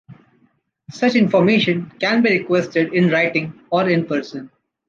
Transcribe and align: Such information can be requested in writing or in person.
Such 0.89 1.13
information 1.13 1.91
can 1.99 2.23
be 2.23 2.39
requested 2.39 2.91
in 2.91 3.09
writing 3.11 3.61
or 3.69 3.87
in 3.87 4.07
person. 4.07 4.49